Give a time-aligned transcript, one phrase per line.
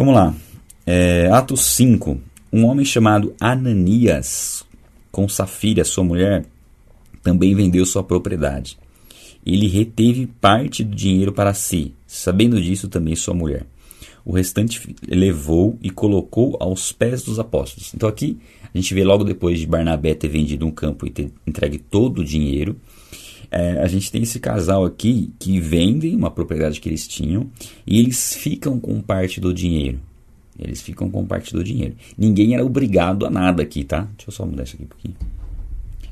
[0.00, 0.34] Vamos lá.
[0.86, 2.18] É, Atos 5.
[2.50, 4.64] Um homem chamado Ananias,
[5.12, 6.46] com Safira, sua mulher,
[7.22, 8.78] também vendeu sua propriedade.
[9.44, 13.66] Ele reteve parte do dinheiro para si, sabendo disso também sua mulher.
[14.24, 17.92] O restante levou e colocou aos pés dos apóstolos.
[17.94, 18.38] Então aqui
[18.74, 22.20] a gente vê logo depois de Barnabé ter vendido um campo e ter entregue todo
[22.20, 22.74] o dinheiro.
[23.50, 27.50] É, a gente tem esse casal aqui que vendem uma propriedade que eles tinham
[27.86, 29.98] e eles ficam com parte do dinheiro.
[30.58, 31.94] Eles ficam com parte do dinheiro.
[32.16, 34.02] Ninguém era obrigado a nada aqui, tá?
[34.16, 35.16] Deixa eu só mudar isso aqui um pouquinho.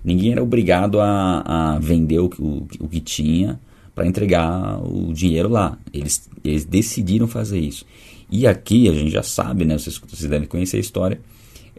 [0.05, 3.61] Ninguém era obrigado a, a vender o, o, o que tinha
[3.95, 5.79] para entregar o dinheiro lá.
[5.93, 7.85] Eles, eles decidiram fazer isso.
[8.31, 9.77] E aqui a gente já sabe, né?
[9.77, 11.21] Vocês, vocês devem conhecer a história.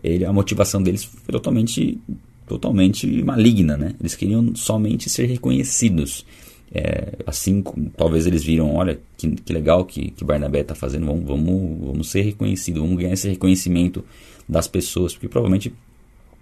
[0.03, 2.00] Ele, a motivação deles foi totalmente,
[2.49, 3.95] totalmente maligna, né?
[3.99, 6.26] Eles queriam somente ser reconhecidos.
[6.72, 7.63] É, assim,
[7.95, 12.09] talvez eles viram, olha, que, que legal que, que Barnabé está fazendo, vamos, vamos, vamos
[12.09, 14.03] ser reconhecidos, vamos ganhar esse reconhecimento
[14.48, 15.73] das pessoas, porque provavelmente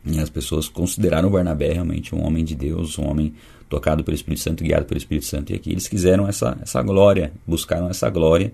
[0.04, 3.34] né, as pessoas consideraram Barnabé realmente um homem de Deus, um homem
[3.70, 7.32] tocado pelo Espírito Santo, guiado pelo Espírito Santo, e aqui eles quiseram essa, essa glória,
[7.46, 8.54] buscaram essa glória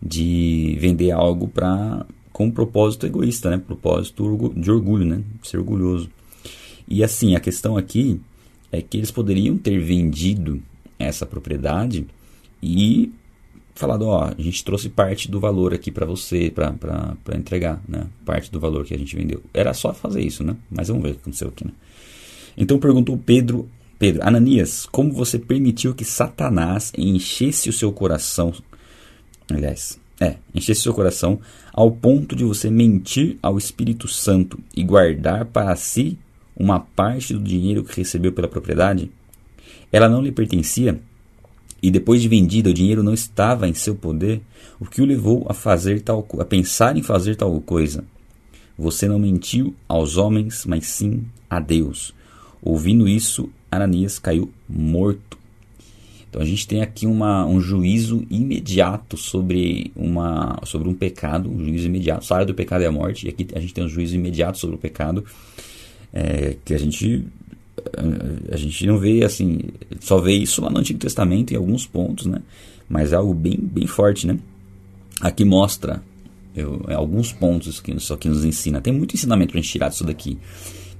[0.00, 3.58] de vender algo para com um propósito egoísta, né?
[3.58, 5.22] propósito de orgulho, né?
[5.42, 6.08] ser orgulhoso.
[6.88, 8.20] E assim, a questão aqui
[8.72, 10.62] é que eles poderiam ter vendido
[10.98, 12.06] essa propriedade
[12.62, 13.12] e
[13.74, 18.06] falado, ó, a gente trouxe parte do valor aqui para você, para entregar, né?
[18.24, 19.40] Parte do valor que a gente vendeu.
[19.54, 20.56] Era só fazer isso, né?
[20.68, 21.72] Mas vamos ver o que aconteceu aqui, né?
[22.56, 28.52] Então perguntou Pedro, Pedro, Ananias, como você permitiu que Satanás enchesse o seu coração,
[29.48, 31.38] aliás, é, enchesse o seu coração
[31.72, 36.18] ao ponto de você mentir ao Espírito Santo e guardar para si
[36.58, 39.10] uma parte do dinheiro que recebeu pela propriedade?
[39.92, 41.00] Ela não lhe pertencia
[41.80, 44.40] e depois de vendida o dinheiro não estava em seu poder,
[44.80, 48.04] o que o levou a fazer tal a pensar em fazer tal coisa.
[48.76, 52.14] Você não mentiu aos homens, mas sim a Deus.
[52.60, 55.38] Ouvindo isso, Ananias caiu morto.
[56.28, 61.58] Então a gente tem aqui uma, um juízo imediato sobre, uma, sobre um pecado, um
[61.64, 62.24] juízo imediato.
[62.24, 63.26] Saia do pecado e a morte.
[63.26, 65.24] E aqui a gente tem um juízo imediato sobre o pecado,
[66.12, 67.24] é, que a gente
[68.50, 69.60] a gente não vê assim,
[70.00, 72.42] só vê isso lá no Antigo Testamento em alguns pontos, né?
[72.88, 74.38] Mas é algo bem, bem forte, né?
[75.20, 76.02] Aqui mostra
[76.54, 78.80] eu, é alguns pontos que isso aqui nos ensina.
[78.80, 80.38] Tem muito ensinamento para gente tirar disso daqui,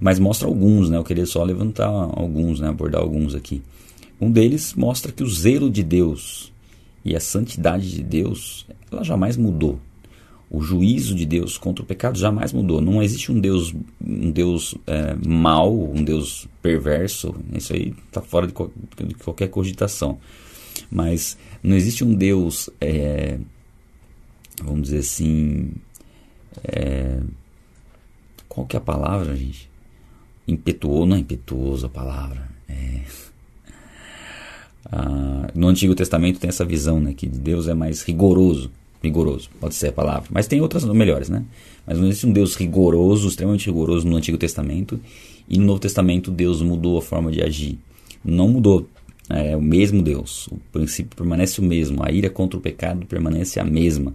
[0.01, 0.97] mas mostra alguns, né?
[0.97, 2.69] Eu queria só levantar alguns, né?
[2.69, 3.63] Abordar alguns aqui.
[4.21, 6.53] Um deles mostra que o zelo de Deus
[7.05, 9.81] e a santidade de Deus, ela jamais mudou
[10.51, 12.81] o juízo de Deus contra o pecado jamais mudou.
[12.81, 17.35] Não existe um Deus, um Deus é, mau, um Deus perverso.
[17.53, 18.55] Isso aí está fora de,
[19.07, 20.19] de, qualquer cogitação.
[20.91, 23.39] Mas não existe um Deus, é,
[24.63, 25.73] vamos dizer assim,
[26.65, 27.21] é,
[28.49, 29.69] qual que é a palavra, gente?
[30.47, 32.49] Impetuoso, não é impetuoso a palavra.
[32.67, 33.03] É,
[34.91, 38.71] ah, no Antigo Testamento tem essa visão, né, que Deus é mais rigoroso
[39.03, 40.29] rigoroso, pode ser a palavra.
[40.31, 41.45] Mas tem outras melhores, né?
[41.87, 45.01] Mas não existe um Deus rigoroso, extremamente rigoroso no Antigo Testamento.
[45.49, 47.79] E no Novo Testamento Deus mudou a forma de agir.
[48.25, 48.89] Não mudou.
[49.31, 50.49] É o mesmo Deus.
[50.49, 52.05] O princípio permanece o mesmo.
[52.05, 54.15] A ira contra o pecado permanece a mesma.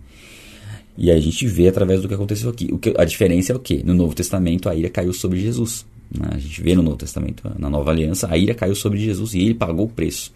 [0.98, 2.70] E a gente vê através do que aconteceu aqui.
[2.72, 3.84] O que, a diferença é o que?
[3.84, 5.86] No Novo Testamento a ira caiu sobre Jesus.
[6.12, 6.30] Né?
[6.32, 9.40] A gente vê no Novo Testamento, na Nova Aliança, a ira caiu sobre Jesus e
[9.40, 10.32] ele pagou o preço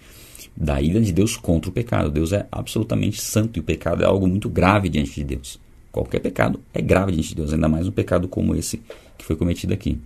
[0.59, 2.09] da ira de Deus contra o pecado.
[2.09, 5.59] Deus é absolutamente santo e o pecado é algo muito grave diante de Deus.
[5.91, 8.81] Qualquer pecado é grave diante de Deus, ainda mais um pecado como esse
[9.17, 9.99] que foi cometido aqui.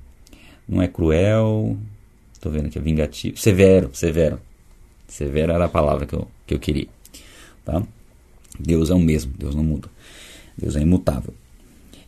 [0.67, 1.77] Não é cruel,
[2.33, 4.39] estou vendo que é vingativo, severo, severo.
[5.07, 6.87] Severo era a palavra que eu, que eu queria.
[7.63, 7.81] Tá?
[8.59, 9.89] Deus é o mesmo, Deus não muda.
[10.57, 11.33] Deus é imutável.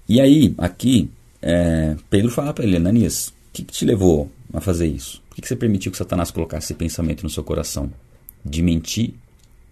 [0.07, 1.09] E aí, aqui,
[1.41, 5.21] é, Pedro fala para ele, Ananias, o que, que, te levou a fazer isso?
[5.29, 7.91] Por que, que você permitiu que Satanás colocasse esse pensamento no seu coração?
[8.43, 9.13] De mentir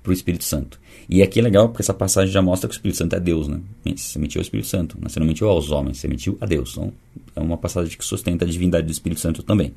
[0.02, 0.80] para o Espírito Santo.
[1.10, 3.48] E aqui é legal porque essa passagem já mostra que o Espírito Santo é Deus,
[3.48, 3.60] né?
[3.96, 5.10] Você mentiu ao Espírito Santo, né?
[5.10, 6.72] você não mentiu aos homens, você mentiu a Deus.
[6.72, 6.94] Então
[7.36, 9.74] é uma passagem que sustenta a divindade do Espírito Santo também.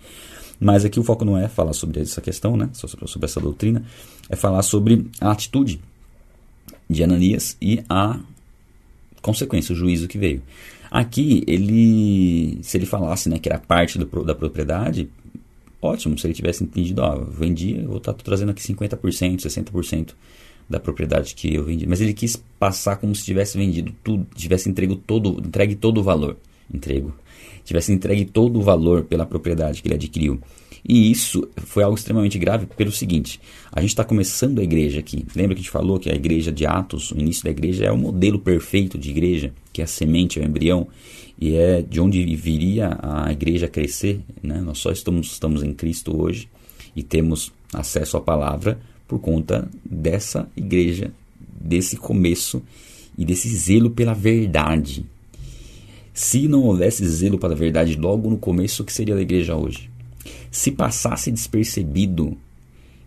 [0.60, 2.70] Mas aqui o foco não é falar sobre essa questão, né?
[2.72, 3.84] sobre essa doutrina,
[4.30, 5.80] é falar sobre a atitude
[6.88, 8.20] de Ananias e a
[9.20, 10.42] consequência, o juízo que veio.
[10.90, 15.10] Aqui, ele, se ele falasse né, que era parte do, da propriedade,
[15.84, 20.14] ótimo, se ele tivesse entendido, ó, vendi, vou estar tá trazendo aqui 50%, 60%
[20.68, 21.86] da propriedade que eu vendi.
[21.86, 26.02] Mas ele quis passar como se tivesse vendido tudo, tivesse entregue todo, entregue todo o
[26.02, 26.36] valor.
[26.72, 27.14] Entrego,
[27.64, 30.40] tivesse entregue todo o valor pela propriedade que ele adquiriu.
[30.86, 33.40] E isso foi algo extremamente grave pelo seguinte:
[33.72, 35.24] a gente está começando a igreja aqui.
[35.34, 37.90] Lembra que a gente falou que a igreja de Atos, o início da igreja, é
[37.90, 40.86] o modelo perfeito de igreja, que é a semente, é o embrião,
[41.40, 44.20] e é de onde viria a igreja crescer.
[44.42, 44.60] Né?
[44.60, 46.48] Nós só estamos, estamos em Cristo hoje
[46.94, 48.78] e temos acesso à palavra
[49.08, 51.10] por conta dessa igreja,
[51.60, 52.62] desse começo
[53.16, 55.06] e desse zelo pela verdade.
[56.14, 59.90] Se não houvesse zelo pela verdade logo no começo, o que seria a igreja hoje?
[60.48, 62.38] Se passasse despercebido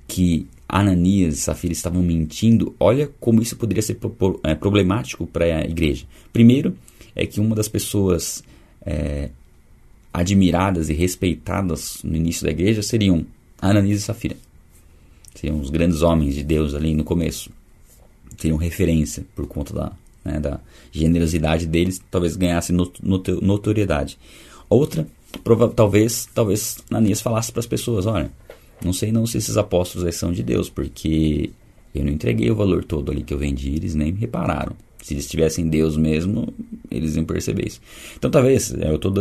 [0.06, 3.98] que Ananias e Safira estavam mentindo, olha como isso poderia ser
[4.44, 6.06] é, problemático para a igreja.
[6.34, 6.76] Primeiro,
[7.16, 8.44] é que uma das pessoas
[8.86, 9.30] é,
[10.14, 13.26] admiradas e respeitadas no início da igreja seriam
[13.62, 14.36] Ananias e Safira.
[15.34, 17.50] Seriam os grandes homens de Deus ali no começo.
[18.36, 19.94] Teriam referência por conta da,
[20.28, 20.60] né, da
[20.92, 24.18] generosidade deles, talvez ganhasse notoriedade.
[24.70, 25.08] Outra
[25.44, 28.32] prova, talvez, talvez Ananias falasse para as pessoas, olha,
[28.84, 31.50] não sei não se esses apóstolos aí são de Deus, porque
[31.94, 34.76] eu não entreguei o valor todo ali que eu vendi, eles nem me repararam.
[35.02, 36.54] Se eles tivessem Deus mesmo,
[36.92, 37.80] eles iam perceber isso.
[38.18, 39.12] Então, talvez, é, eu estou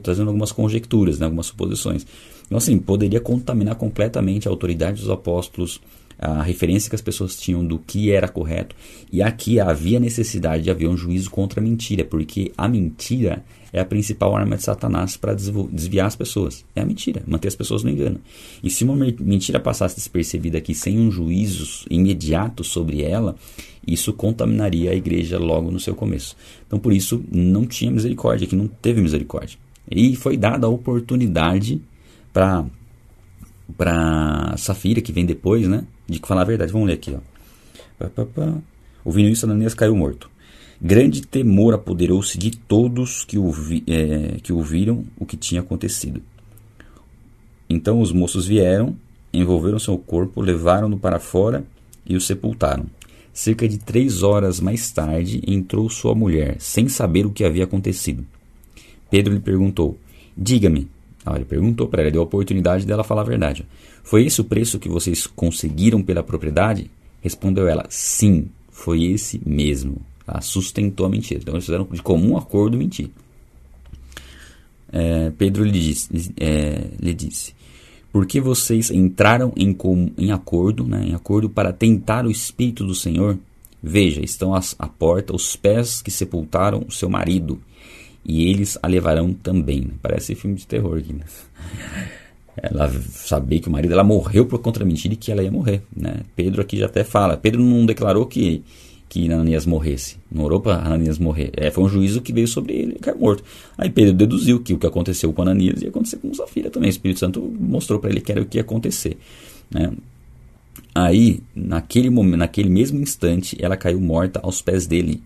[0.00, 2.04] trazendo algumas conjecturas, né, algumas suposições.
[2.46, 5.80] Então, assim, poderia contaminar completamente a autoridade dos apóstolos,
[6.18, 8.74] a referência que as pessoas tinham do que era correto.
[9.12, 13.80] E aqui havia necessidade de haver um juízo contra a mentira, porque a mentira é
[13.80, 16.64] a principal arma de Satanás para desviar as pessoas.
[16.74, 18.20] É a mentira, manter as pessoas no engano.
[18.62, 23.36] E se uma mentira passasse despercebida aqui sem um juízo imediato sobre ela,
[23.86, 26.36] isso contaminaria a igreja logo no seu começo.
[26.66, 29.58] Então, por isso, não tinha misericórdia, que não teve misericórdia.
[29.90, 31.80] E foi dada a oportunidade
[32.32, 32.66] para
[33.76, 35.84] para Safira, que vem depois, né?
[36.08, 36.72] De falar a verdade.
[36.72, 38.58] Vamos ler aqui, ó.
[39.04, 40.30] Ouvindo isso, Ananias caiu morto.
[40.80, 46.22] Grande temor apoderou-se de todos que, ouvi, é, que ouviram o que tinha acontecido.
[47.68, 48.96] Então os moços vieram,
[49.32, 51.64] envolveram seu corpo, levaram-no para fora
[52.06, 52.86] e o sepultaram.
[53.32, 58.24] Cerca de três horas mais tarde entrou sua mulher, sem saber o que havia acontecido.
[59.10, 59.98] Pedro lhe perguntou:
[60.36, 60.88] Diga-me.
[61.26, 63.66] Ah, ele perguntou para ela, deu a oportunidade dela falar a verdade.
[64.08, 66.90] Foi esse o preço que vocês conseguiram pela propriedade?
[67.20, 70.00] Respondeu ela: Sim, foi esse mesmo.
[70.24, 70.40] Tá?
[70.40, 71.40] Sustentou a mentira.
[71.42, 73.10] Então eles fizeram de comum acordo mentir.
[74.90, 77.52] É, Pedro lhe disse, é, lhe disse:
[78.10, 79.76] Por que vocês entraram em,
[80.16, 83.38] em acordo, né, em acordo para tentar o Espírito do Senhor?
[83.82, 87.60] Veja, estão à porta os pés que sepultaram o seu marido,
[88.24, 89.90] e eles a levarão também.
[90.00, 91.12] Parece filme de terror aqui.
[91.12, 91.26] Né?
[92.62, 95.82] Ela sabia que o marido dela morreu por contra mentira e que ela ia morrer.
[95.94, 96.20] Né?
[96.34, 97.36] Pedro aqui já até fala.
[97.36, 98.62] Pedro não declarou que
[99.08, 100.18] que Ananias morresse.
[100.30, 101.50] Não orou para Ananias morrer.
[101.56, 103.42] É, foi um juízo que veio sobre ele e caiu morto.
[103.76, 106.88] Aí Pedro deduziu que o que aconteceu com Ananias ia acontecer com sua filha também.
[106.88, 109.16] O Espírito Santo mostrou para ele que era o que ia acontecer.
[109.70, 109.90] Né?
[110.94, 115.22] Aí, naquele, momento, naquele mesmo instante, ela caiu morta aos pés dele.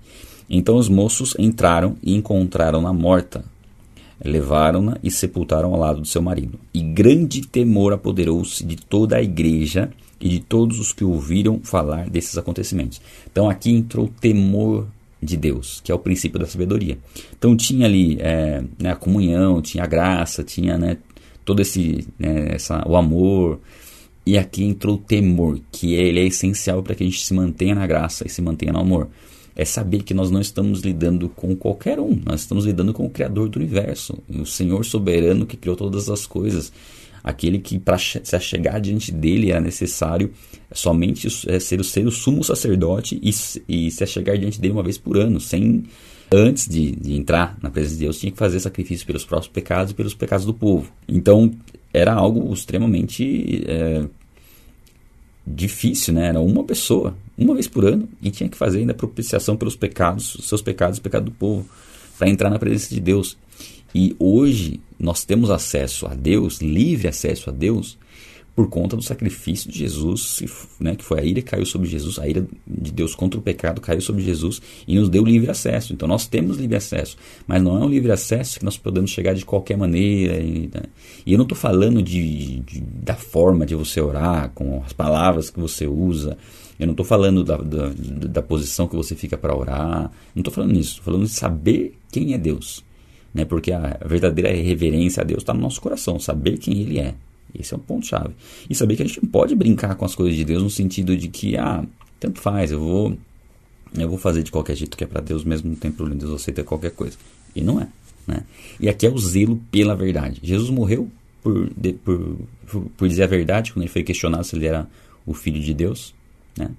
[0.48, 3.44] Então os moços entraram e encontraram-na morta.
[4.24, 6.58] Levaram-na e sepultaram ao lado do seu marido.
[6.72, 9.90] E grande temor apoderou-se de toda a igreja
[10.20, 13.00] e de todos os que ouviram falar desses acontecimentos.
[13.30, 14.86] Então aqui entrou o temor
[15.20, 16.98] de Deus, que é o princípio da sabedoria.
[17.36, 20.98] Então tinha ali é, né, a comunhão, tinha a graça, tinha né,
[21.44, 23.60] todo esse né, essa, o amor.
[24.24, 27.74] E aqui entrou o temor, que ele é essencial para que a gente se mantenha
[27.74, 29.08] na graça e se mantenha no amor.
[29.54, 33.10] É saber que nós não estamos lidando com qualquer um, nós estamos lidando com o
[33.10, 36.72] Criador do universo, o Senhor soberano que criou todas as coisas
[37.22, 40.32] aquele que para se achegar diante dele era necessário
[40.72, 43.30] somente é, ser, o, ser o sumo sacerdote e,
[43.68, 45.84] e se achegar diante dele uma vez por ano, sem
[46.32, 49.92] antes de, de, entrar na presença de Deus, tinha que fazer sacrifício pelos próprios pecados
[49.92, 50.90] e pelos pecados do povo.
[51.06, 51.52] Então,
[51.92, 54.06] era algo extremamente é,
[55.46, 56.28] difícil, né?
[56.28, 60.36] Era uma pessoa, uma vez por ano, e tinha que fazer ainda propiciação pelos pecados,
[60.42, 61.66] seus pecados o pecado do povo,
[62.18, 63.36] para entrar na presença de Deus.
[63.94, 67.98] E hoje nós temos acesso a Deus, livre acesso a Deus,
[68.54, 70.42] por conta do sacrifício de Jesus,
[70.78, 73.42] né, que foi a ira que caiu sobre Jesus, a ira de Deus contra o
[73.42, 75.92] pecado caiu sobre Jesus e nos deu livre acesso.
[75.92, 77.16] Então nós temos livre acesso,
[77.46, 80.38] mas não é um livre acesso que nós podemos chegar de qualquer maneira.
[80.38, 80.82] E, né?
[81.24, 85.48] e eu não estou falando de, de, da forma de você orar, com as palavras
[85.48, 86.36] que você usa.
[86.78, 90.10] Eu não estou falando da, da, da, posição que você fica para orar.
[90.34, 90.90] Não estou falando nisso.
[90.98, 92.82] Estou falando de saber quem é Deus
[93.32, 93.44] né?
[93.44, 97.14] Porque a verdadeira reverência a Deus está no nosso coração, saber quem Ele é.
[97.58, 98.34] Esse é um ponto-chave.
[98.68, 101.16] E saber que a gente não pode brincar com as coisas de Deus no sentido
[101.16, 101.84] de que, ah,
[102.18, 103.16] tanto faz, eu vou,
[103.94, 106.32] eu vou fazer de qualquer jeito que é para Deus, mesmo não tem problema, Deus
[106.32, 107.16] aceita qualquer coisa.
[107.54, 107.88] E não é.
[108.26, 108.44] Né?
[108.80, 110.40] E aqui é o zelo pela verdade.
[110.42, 111.10] Jesus morreu
[111.42, 112.38] por, de, por,
[112.70, 114.88] por, por, dizer a verdade quando ele foi questionado se ele era
[115.26, 116.14] o filho de Deus.
[116.56, 116.70] Né?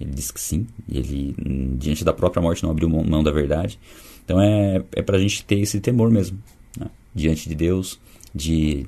[0.00, 0.66] Ele disse que sim.
[0.90, 1.34] Ele,
[1.78, 3.78] diante da própria morte, não abriu mão da verdade.
[4.24, 6.38] Então é, é para a gente ter esse temor mesmo.
[6.78, 6.86] Né?
[7.14, 8.00] Diante de Deus,
[8.36, 8.86] de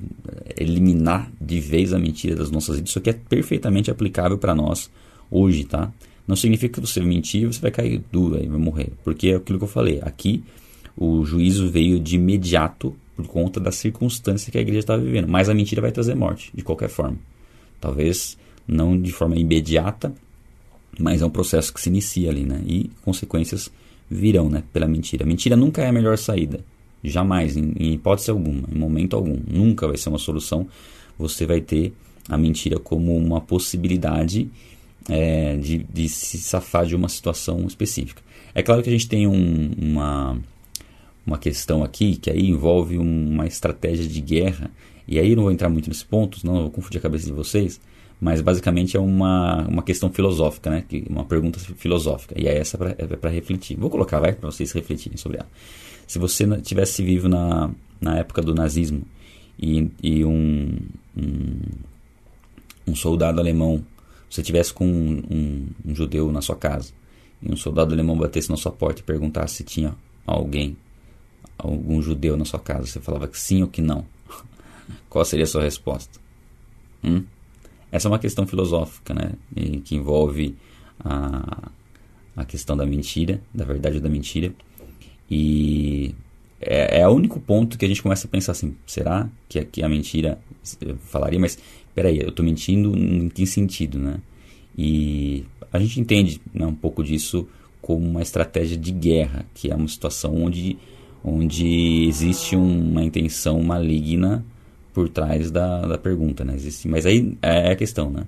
[0.57, 2.91] eliminar de vez a mentira das nossas vidas.
[2.91, 4.91] Isso aqui é perfeitamente aplicável para nós
[5.31, 5.91] hoje, tá?
[6.27, 8.91] Não significa que você mentir você vai cair duro e vai morrer.
[9.03, 9.99] Porque é aquilo que eu falei.
[10.03, 10.43] Aqui
[10.95, 15.27] o juízo veio de imediato por conta da circunstância que a igreja estava vivendo.
[15.27, 17.17] Mas a mentira vai trazer morte, de qualquer forma.
[17.81, 18.37] Talvez
[18.67, 20.13] não de forma imediata,
[20.99, 22.61] mas é um processo que se inicia ali, né?
[22.67, 23.71] E consequências
[24.09, 24.63] virão, né?
[24.71, 25.25] Pela mentira.
[25.25, 26.63] Mentira nunca é a melhor saída.
[27.03, 29.39] Jamais, em, em hipótese alguma, em momento algum.
[29.47, 30.67] Nunca vai ser uma solução.
[31.17, 31.93] Você vai ter
[32.27, 34.49] a mentira como uma possibilidade
[35.09, 38.21] é, de, de, se safar de uma situação específica.
[38.53, 40.37] É claro que a gente tem um, uma,
[41.25, 44.69] uma questão aqui que aí envolve uma estratégia de guerra,
[45.07, 47.81] e aí não vou entrar muito nesse ponto, eu vou confundir a cabeça de vocês,
[48.21, 50.83] mas basicamente é uma, uma questão filosófica, né?
[51.09, 53.77] uma pergunta filosófica, e aí essa é para é refletir.
[53.77, 55.47] Vou colocar, vai, para vocês refletirem sobre ela.
[56.09, 57.69] Se você tivesse vivo na,
[58.01, 59.03] na época do nazismo
[59.59, 60.75] e, e um,
[61.15, 61.59] um,
[62.87, 63.85] um soldado alemão
[64.27, 66.91] você tivesse com um, um, um, judeu na sua casa
[67.43, 70.75] e um soldado alemão batesse na sua porta e perguntasse se tinha alguém,
[71.55, 74.03] algum judeu na sua casa, você falava que sim ou que não.
[75.11, 76.19] Qual seria a sua resposta?
[77.03, 77.23] Hum?
[77.91, 79.33] Essa é uma questão filosófica, né?
[79.55, 80.57] E que envolve
[80.99, 81.69] a,
[82.35, 84.51] a questão da mentira, da verdade ou da mentira.
[85.29, 86.15] E
[86.59, 89.83] é, é o único ponto que a gente começa a pensar assim: será que aqui
[89.83, 90.39] a mentira
[91.05, 91.57] falaria, mas
[91.93, 94.17] peraí, eu estou mentindo em que sentido, né?
[94.77, 97.47] E a gente entende né, um pouco disso
[97.81, 100.77] como uma estratégia de guerra, que é uma situação onde,
[101.23, 104.45] onde existe uma intenção maligna
[104.93, 106.55] por trás da, da pergunta, né?
[106.55, 108.25] Existe, mas aí é a questão, né?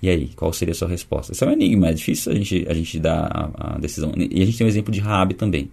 [0.00, 1.32] E aí, qual seria a sua resposta?
[1.32, 4.12] Isso é um enigma, é difícil a gente, a gente dar a, a decisão.
[4.16, 5.70] E a gente tem um exemplo de Rabi também.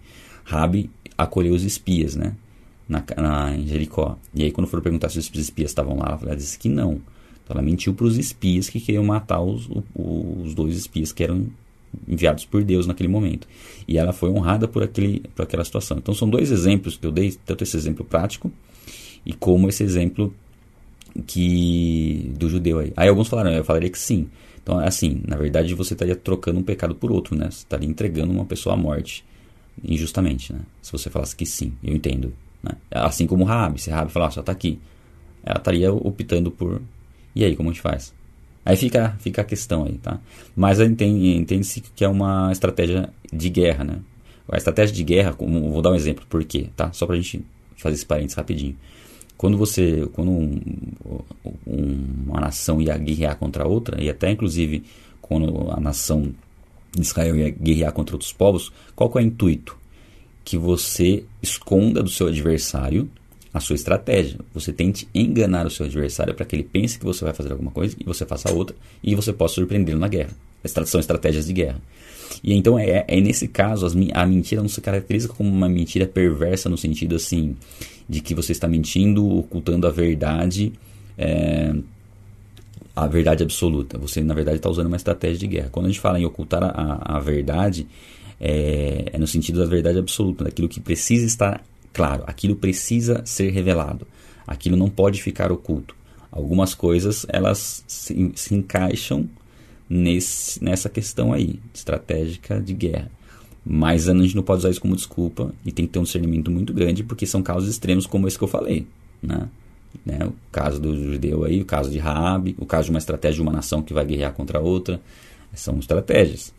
[0.49, 2.33] Rabi acolheu os espias, né?
[2.89, 4.17] na, na, em Jericó.
[4.33, 6.93] E aí, quando foram perguntar se os espias estavam lá, ela disse que não.
[7.43, 11.45] Então, ela mentiu para os espias que queriam matar os, os dois espias que eram
[12.07, 13.47] enviados por Deus naquele momento.
[13.87, 15.99] E ela foi honrada por, aquele, por aquela situação.
[15.99, 18.51] Então, são dois exemplos que eu dei, tanto esse exemplo prático
[19.23, 20.33] e como esse exemplo
[21.27, 22.93] que do judeu aí.
[22.97, 24.27] Aí alguns falaram, eu falaria que sim.
[24.61, 27.45] Então, assim, na verdade você estaria trocando um pecado por outro, né?
[27.49, 29.25] Você estaria entregando uma pessoa à morte
[29.83, 30.59] injustamente, né?
[30.81, 32.33] Se você falasse que sim, eu entendo.
[32.61, 32.71] Né?
[32.91, 34.79] Assim como Rabi, se Rabi falasse, ó, tá aqui,
[35.43, 36.81] ela estaria optando por.
[37.35, 38.13] E aí, como a gente faz?
[38.65, 40.19] Aí fica, fica a questão aí, tá?
[40.55, 43.99] Mas entende-se que é uma estratégia de guerra, né?
[44.51, 46.91] A estratégia de guerra, vou dar um exemplo, por quê, tá?
[46.91, 47.43] Só pra gente
[47.77, 48.75] fazer esse parênteses rapidinho.
[49.37, 50.59] Quando você, quando um,
[51.65, 54.83] um, uma nação ia guerrear contra outra, e até inclusive
[55.21, 56.33] quando a nação
[56.97, 59.79] Israel ia guerrear contra outros povos, qual é o intuito?
[60.49, 63.07] que você esconda do seu adversário
[63.53, 64.39] a sua estratégia.
[64.51, 67.69] Você tente enganar o seu adversário para que ele pense que você vai fazer alguma
[67.69, 70.31] coisa e você faça outra e você possa surpreendê-lo na guerra.
[70.85, 71.79] São estratégias de guerra.
[72.43, 76.07] E então é, é nesse caso as, a mentira não se caracteriza como uma mentira
[76.07, 77.55] perversa no sentido assim
[78.07, 80.73] de que você está mentindo, ocultando a verdade,
[81.15, 81.75] é,
[83.03, 83.97] a verdade absoluta.
[83.97, 85.69] Você na verdade está usando uma estratégia de guerra.
[85.71, 87.87] Quando a gente fala em ocultar a, a verdade,
[88.39, 91.63] é, é no sentido da verdade absoluta, daquilo que precisa estar
[91.93, 94.07] claro, aquilo precisa ser revelado,
[94.47, 95.95] aquilo não pode ficar oculto.
[96.31, 99.27] Algumas coisas elas se, se encaixam
[99.89, 103.11] nesse, nessa questão aí, estratégica de guerra.
[103.65, 106.49] Mas a gente não pode usar isso como desculpa e tem que ter um discernimento
[106.49, 108.87] muito grande, porque são casos extremos como esse que eu falei.
[109.21, 109.47] Né?
[110.05, 110.19] Né?
[110.25, 113.41] O caso do judeu aí, o caso de Raab, o caso de uma estratégia de
[113.41, 114.99] uma nação que vai guerrear contra outra.
[115.53, 116.53] São estratégias.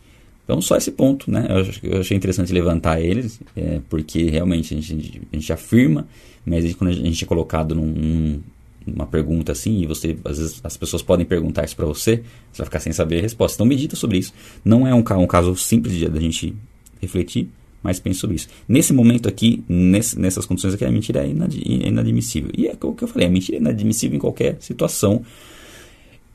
[0.44, 1.46] Então, só esse ponto, né?
[1.84, 6.08] Eu, achei interessante levantar eles, é, porque realmente a gente, a gente afirma,
[6.44, 8.40] mas quando a gente é colocado num,
[8.84, 12.58] numa pergunta assim, e você, às vezes, as pessoas podem perguntar isso para você, você
[12.58, 13.54] vai ficar sem saber a resposta.
[13.56, 14.34] Então, medita sobre isso.
[14.64, 16.52] Não é um, um caso simples da gente
[17.00, 17.48] refletir,
[17.82, 18.48] mas pense sobre isso.
[18.68, 22.50] Nesse momento aqui, nesse, nessas condições aqui, a mentira é, é inadmissível.
[22.56, 25.24] E é o que eu falei, a mentira é inadmissível em qualquer situação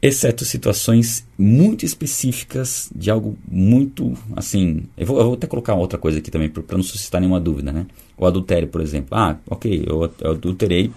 [0.02, 4.84] exceto situações muito específicas de algo muito assim.
[4.96, 7.72] Eu vou, eu vou até colocar outra coisa aqui também para não suscitar nenhuma dúvida,
[7.72, 7.88] né?
[8.16, 9.18] O adultério, por exemplo.
[9.18, 10.92] Ah, ok, eu, eu adulterei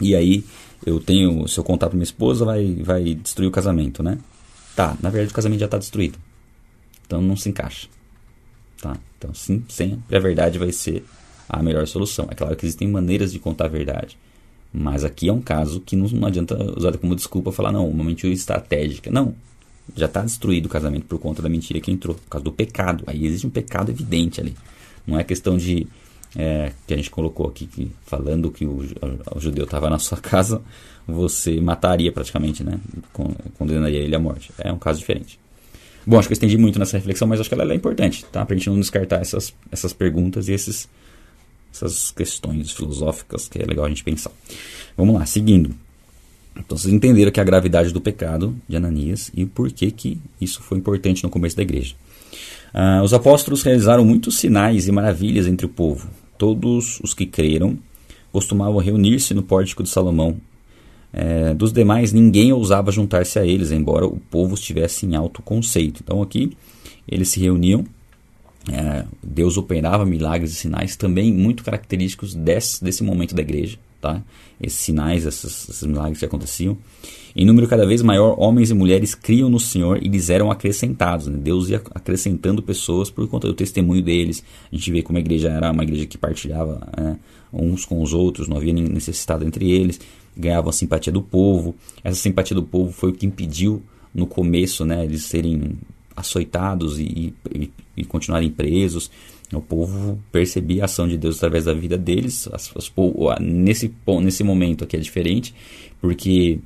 [0.00, 0.44] e aí
[0.84, 1.48] eu tenho.
[1.48, 4.18] Se eu contar para minha esposa, vai, vai destruir o casamento, né?
[4.76, 6.18] Tá, na verdade o casamento já está destruído.
[7.06, 7.88] Então não se encaixa.
[8.84, 8.98] Tá?
[9.16, 11.02] Então sim, sempre a verdade vai ser
[11.48, 12.28] a melhor solução.
[12.30, 14.18] É claro que existem maneiras de contar a verdade.
[14.70, 18.30] Mas aqui é um caso que não, adianta usar como desculpa falar, não, uma mentira
[18.30, 19.10] estratégica.
[19.10, 19.34] Não.
[19.96, 23.04] Já está destruído o casamento por conta da mentira que entrou, por causa do pecado.
[23.06, 24.54] Aí existe um pecado evidente ali.
[25.06, 25.86] Não é questão de.
[26.36, 28.84] É, que a gente colocou aqui, que, falando que o,
[29.34, 30.60] o judeu estava na sua casa,
[31.06, 32.78] você mataria praticamente, né?
[33.56, 34.50] Condenaria ele à morte.
[34.58, 35.38] É um caso diferente.
[36.06, 38.44] Bom, acho que eu estendi muito nessa reflexão, mas acho que ela é importante, tá?
[38.44, 40.88] Pra gente não descartar essas, essas perguntas e esses,
[41.72, 44.30] essas questões filosóficas que é legal a gente pensar.
[44.96, 45.74] Vamos lá, seguindo.
[46.56, 50.62] Então vocês entenderam que a gravidade do pecado de Ananias e por que, que isso
[50.62, 51.94] foi importante no começo da igreja.
[52.72, 56.08] Ah, os apóstolos realizaram muitos sinais e maravilhas entre o povo.
[56.36, 57.78] Todos os que creram
[58.32, 60.36] costumavam reunir-se no pórtico de Salomão
[61.16, 66.00] é, dos demais, ninguém ousava juntar-se a eles, embora o povo estivesse em alto conceito.
[66.02, 66.50] Então aqui
[67.06, 67.84] eles se reuniam,
[68.68, 73.78] é, Deus operava milagres e sinais também muito característicos desse, desse momento da igreja.
[74.00, 74.20] Tá?
[74.60, 76.76] Esses sinais, esses, esses milagres que aconteciam.
[77.36, 81.28] Em número cada vez maior, homens e mulheres criam no Senhor e lhes eram acrescentados.
[81.28, 81.38] Né?
[81.40, 84.42] Deus ia acrescentando pessoas por conta do testemunho deles.
[84.70, 87.16] A gente vê como a igreja era uma igreja que partilhava né,
[87.52, 90.00] uns com os outros, não havia necessidade entre eles
[90.36, 91.74] ganhavam a simpatia do povo.
[92.02, 93.82] Essa simpatia do povo foi o que impediu
[94.14, 95.72] no começo né, eles serem
[96.16, 99.10] açoitados e, e, e continuarem presos.
[99.52, 102.48] O povo percebia a ação de Deus através da vida deles.
[102.52, 102.92] As, as,
[103.40, 105.54] nesse, nesse momento aqui é diferente,
[106.00, 106.58] porque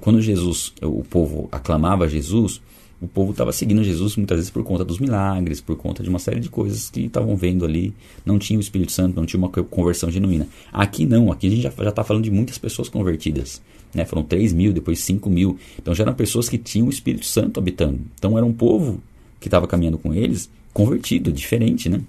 [0.00, 2.60] quando Jesus, o povo aclamava Jesus,
[3.00, 6.18] o povo estava seguindo Jesus muitas vezes por conta dos milagres, por conta de uma
[6.18, 7.94] série de coisas que estavam vendo ali.
[8.24, 10.48] Não tinha o Espírito Santo, não tinha uma conversão genuína.
[10.72, 13.62] Aqui não, aqui a gente já está falando de muitas pessoas convertidas.
[13.94, 14.04] Né?
[14.04, 15.58] Foram 3 mil, depois 5 mil.
[15.78, 18.00] Então já eram pessoas que tinham o Espírito Santo habitando.
[18.16, 19.00] Então era um povo
[19.38, 22.00] que estava caminhando com eles convertido, diferente, né?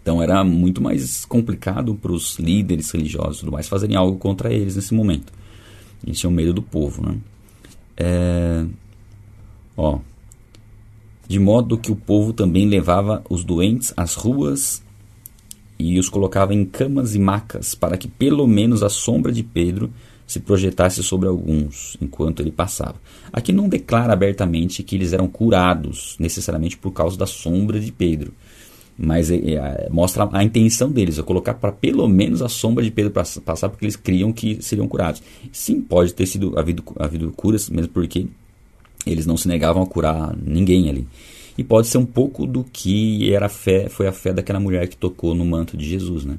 [0.00, 4.76] Então era muito mais complicado para os líderes religiosos tudo mais fazerem algo contra eles
[4.76, 5.32] nesse momento.
[6.06, 7.16] Eles tinham medo do povo, né?
[7.96, 8.66] É,
[9.76, 9.98] Ó,
[11.26, 14.82] de modo que o povo também levava os doentes às ruas
[15.78, 19.90] e os colocava em camas e macas, para que pelo menos a sombra de Pedro
[20.26, 22.96] se projetasse sobre alguns enquanto ele passava.
[23.32, 28.32] Aqui não declara abertamente que eles eram curados necessariamente por causa da sombra de Pedro,
[28.96, 32.90] mas é, é, mostra a intenção deles, é colocar para pelo menos a sombra de
[32.90, 35.22] Pedro passar, porque eles criam que seriam curados.
[35.52, 38.26] Sim, pode ter sido havido, havido curas, mesmo porque
[39.06, 41.06] eles não se negavam a curar ninguém ali.
[41.56, 44.88] E pode ser um pouco do que era a fé, foi a fé daquela mulher
[44.88, 46.38] que tocou no manto de Jesus, né?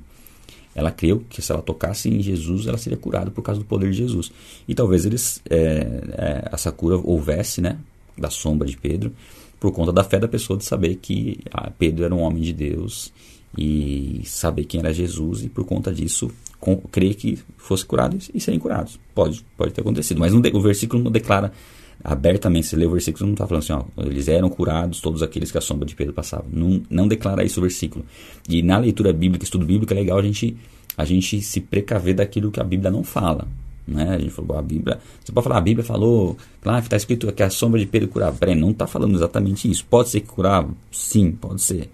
[0.73, 3.91] Ela creu que se ela tocasse em Jesus, ela seria curada por causa do poder
[3.91, 4.29] de Jesus.
[4.67, 7.77] E talvez eles é, é, essa cura houvesse, né,
[8.17, 9.13] da sombra de Pedro,
[9.57, 12.51] por conta da fé da pessoa de saber que ah, Pedro era um homem de
[12.51, 13.13] Deus
[13.57, 18.39] e saber quem era Jesus e por conta disso com, crer que fosse curado e
[18.41, 18.99] serem curados.
[19.13, 21.53] Pode, pode ter acontecido, mas o versículo não declara
[22.03, 25.51] abertamente, se lê o versículo, não está falando assim, ó, eles eram curados, todos aqueles
[25.51, 26.45] que a sombra de Pedro passava.
[26.51, 28.05] Não, não declara isso o versículo.
[28.47, 30.55] E na leitura bíblica, estudo bíblico, é legal a gente,
[30.97, 33.47] a gente se precaver daquilo que a Bíblia não fala.
[33.87, 34.15] Né?
[34.15, 34.99] A gente falou, a Bíblia.
[35.23, 38.35] Você pode falar, a Bíblia falou, claro, está escrito que a sombra de Pedro curava.
[38.35, 39.85] Peraí, não está falando exatamente isso.
[39.85, 40.69] Pode ser que curava?
[40.91, 41.89] Sim, pode ser.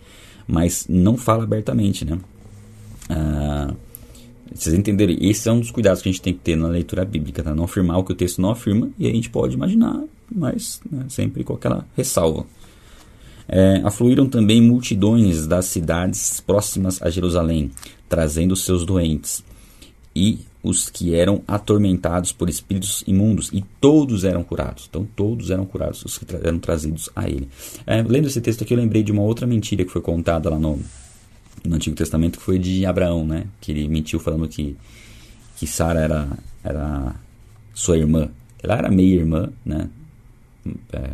[0.47, 2.17] Mas não fala abertamente, né?
[3.09, 3.73] Ah,
[4.53, 7.05] vocês entenderem, esse é um dos cuidados que a gente tem que ter na leitura
[7.05, 7.55] bíblica, tá?
[7.55, 11.05] Não afirmar o que o texto não afirma, e a gente pode imaginar, mas né,
[11.07, 12.45] sempre com aquela ressalva.
[13.47, 17.71] É, afluíram também multidões das cidades próximas a Jerusalém,
[18.09, 19.43] trazendo seus doentes,
[20.13, 24.87] e os que eram atormentados por espíritos imundos, e todos eram curados.
[24.89, 27.47] Então, todos eram curados, os que eram trazidos a ele.
[27.87, 30.59] É, lendo esse texto aqui, eu lembrei de uma outra mentira que foi contada lá
[30.59, 30.79] no,
[31.63, 33.45] no Antigo Testamento foi de Abraão, né?
[33.59, 34.75] Que ele mentiu falando que,
[35.57, 36.29] que Sara era,
[36.63, 37.15] era
[37.73, 38.29] sua irmã.
[38.61, 39.89] Ela era meia irmã, né?
[40.93, 41.11] É,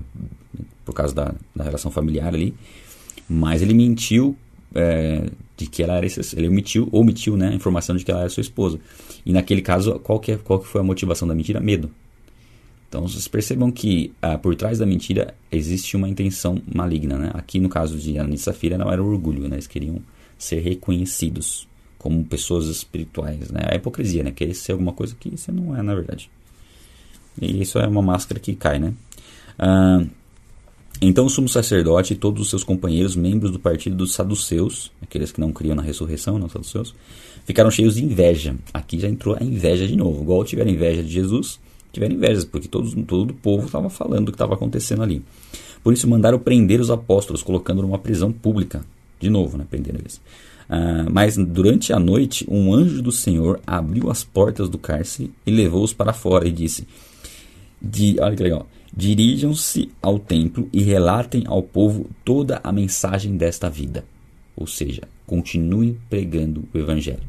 [0.83, 2.53] por causa da, da relação familiar ali.
[3.29, 4.37] Mas ele mentiu
[4.73, 6.05] é, de que ela era
[6.35, 8.79] ele omitiu omitiu né, a informação de que ela era sua esposa.
[9.25, 11.59] E naquele caso, qual que, é, qual que foi a motivação da mentira?
[11.59, 11.91] Medo.
[12.87, 17.17] Então vocês percebam que ah, por trás da mentira existe uma intenção maligna.
[17.17, 17.31] Né?
[17.33, 19.55] Aqui no caso de e Safira não era orgulho, né?
[19.55, 20.01] eles queriam
[20.37, 23.61] ser reconhecidos como pessoas espirituais, né?
[23.71, 24.31] A hipocrisia, né?
[24.31, 26.29] Querer ser alguma coisa que você não é, na verdade.
[27.41, 28.93] E isso é uma máscara que cai, né?
[30.99, 35.31] Então o sumo sacerdote e todos os seus companheiros, membros do partido dos saduceus, aqueles
[35.31, 36.95] que não criam na ressurreição, não saduceus,
[37.45, 38.55] ficaram cheios de inveja.
[38.73, 40.23] Aqui já entrou a inveja de novo.
[40.23, 41.59] Igual tiveram inveja de Jesus,
[41.91, 45.23] tiveram inveja, porque todos, todo o povo estava falando o que estava acontecendo ali.
[45.83, 48.83] Por isso mandaram prender os apóstolos, colocando numa prisão pública,
[49.19, 50.21] de novo, né, prendendo eles.
[50.69, 55.51] Uh, mas durante a noite, um anjo do Senhor abriu as portas do cárcere e
[55.51, 56.85] levou-os para fora e disse:
[58.19, 58.67] Olha que legal.
[58.95, 64.03] Dirijam-se ao templo e relatem ao povo toda a mensagem desta vida.
[64.55, 67.21] Ou seja, continue pregando o evangelho.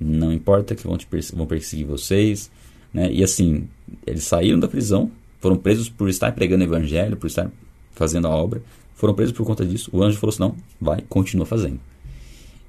[0.00, 2.50] Não importa que vão, te vão perseguir vocês.
[2.94, 3.10] Né?
[3.12, 3.68] E assim,
[4.06, 7.50] eles saíram da prisão, foram presos por estar pregando o evangelho, por estar
[7.92, 8.62] fazendo a obra.
[9.00, 9.88] Foram presos por conta disso.
[9.94, 11.80] O anjo falou assim: não, vai, continua fazendo.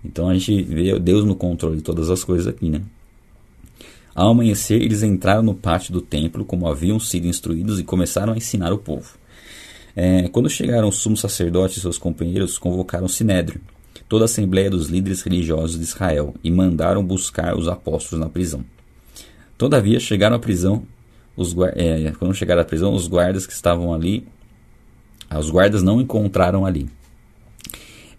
[0.04, 2.82] Então a gente vê Deus no controle de todas as coisas aqui, né?
[4.15, 8.38] Ao amanhecer, eles entraram no pátio do templo, como haviam sido instruídos, e começaram a
[8.38, 9.13] ensinar o povo.
[9.94, 13.60] É, quando chegaram o sumo sacerdote e seus companheiros, convocaram o Sinédrio,
[14.08, 18.63] toda a assembleia dos líderes religiosos de Israel, e mandaram buscar os apóstolos na prisão.
[19.58, 20.84] Todavia, chegaram à prisão,
[21.36, 24.26] os, é, quando chegaram à prisão, os guardas que estavam ali,
[25.38, 26.89] os guardas não encontraram ali.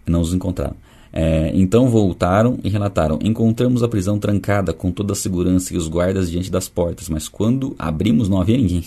[0.05, 0.75] Não os encontraram.
[1.11, 5.87] É, então voltaram e relataram: Encontramos a prisão trancada com toda a segurança e os
[5.87, 8.83] guardas diante das portas, mas quando abrimos não havia ninguém.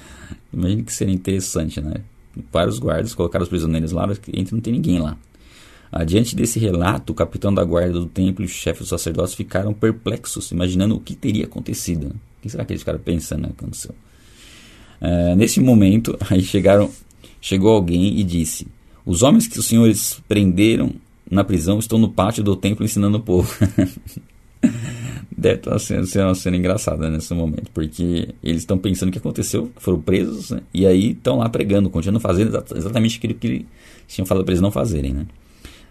[0.52, 1.94] Imagina que seria interessante, né?
[2.52, 5.16] Vários guardas colocaram os prisioneiros lá, e não tem ninguém lá.
[5.92, 9.74] Adiante desse relato, o capitão da guarda do templo e o chefe dos sacerdotes ficaram
[9.74, 12.08] perplexos, imaginando o que teria acontecido.
[12.08, 12.14] Né?
[12.38, 13.94] O que será que eles ficaram pensando que aconteceu?
[15.00, 16.90] É, nesse momento, aí chegaram,
[17.40, 18.66] chegou alguém e disse:
[19.04, 20.92] Os homens que os senhores prenderam
[21.30, 23.54] na prisão estão no pátio do templo ensinando o povo.
[25.36, 29.70] Deve sendo, sendo uma cena engraçada nesse momento, porque eles estão pensando o que aconteceu,
[29.76, 30.60] foram presos, né?
[30.74, 33.64] e aí estão lá pregando, continuam fazendo exatamente aquilo que
[34.06, 35.14] tinham falado para eles não fazerem.
[35.14, 35.26] Né?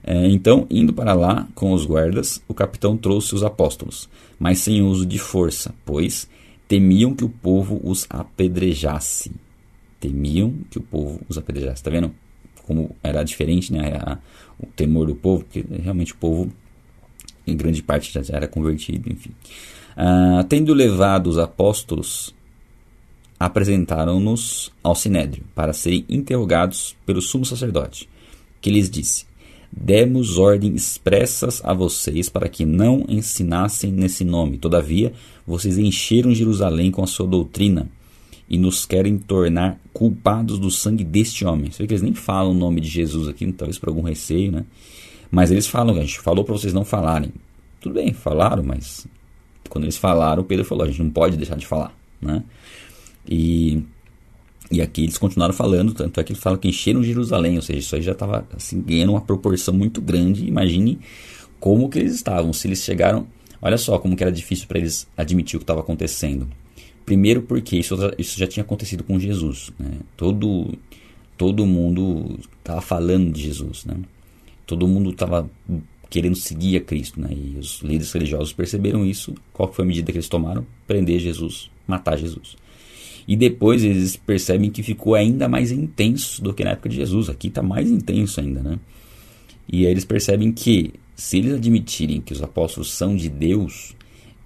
[0.03, 4.83] É, então, indo para lá com os guardas, o capitão trouxe os apóstolos, mas sem
[4.83, 6.29] uso de força, pois
[6.67, 9.31] temiam que o povo os apedrejasse.
[9.99, 11.75] Temiam que o povo os apedrejasse.
[11.75, 12.13] Está vendo
[12.65, 14.17] como era diferente né, a,
[14.59, 16.51] o temor do povo, porque realmente o povo,
[17.47, 19.31] em grande parte, já era convertido, enfim.
[19.97, 22.33] Ah, tendo levado os apóstolos,
[23.39, 28.07] apresentaram-nos ao sinédrio para serem interrogados pelo sumo sacerdote,
[28.61, 29.25] que lhes disse:
[29.71, 34.57] Demos ordens expressas a vocês para que não ensinassem nesse nome.
[34.57, 35.11] Todavia,
[35.45, 37.87] vocês encheram Jerusalém com a sua doutrina
[38.49, 41.69] e nos querem tornar culpados do sangue deste homem.
[41.69, 44.51] Você vê que eles nem falam o nome de Jesus aqui, talvez por algum receio,
[44.51, 44.65] né?
[45.29, 47.31] Mas eles falam, a gente falou para vocês não falarem.
[47.79, 49.07] Tudo bem, falaram, mas
[49.69, 52.43] quando eles falaram, Pedro falou, a gente não pode deixar de falar, né?
[53.29, 53.83] E,
[54.71, 57.79] e aqui eles continuaram falando, tanto é que eles falam que encheram Jerusalém, ou seja,
[57.79, 60.47] isso aí já estava assim, ganhando uma proporção muito grande.
[60.47, 60.99] Imagine
[61.59, 63.27] como que eles estavam, se eles chegaram...
[63.61, 66.47] Olha só como que era difícil para eles admitir o que estava acontecendo.
[67.09, 69.71] Primeiro porque isso, isso já tinha acontecido com Jesus.
[69.79, 69.93] Né?
[70.15, 70.77] Todo,
[71.35, 73.83] todo mundo estava falando de Jesus.
[73.83, 73.95] Né?
[74.67, 75.49] Todo mundo estava
[76.07, 77.19] querendo seguir a Cristo.
[77.19, 77.29] Né?
[77.31, 79.33] E os líderes religiosos perceberam isso.
[79.51, 80.63] Qual foi a medida que eles tomaram?
[80.85, 82.55] Prender Jesus, matar Jesus.
[83.27, 87.27] E depois eles percebem que ficou ainda mais intenso do que na época de Jesus.
[87.27, 88.61] Aqui está mais intenso ainda.
[88.61, 88.79] Né?
[89.67, 93.95] E aí eles percebem que se eles admitirem que os apóstolos são de Deus,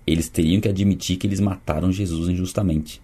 [0.06, 3.02] eles teriam que admitir que eles mataram Jesus injustamente.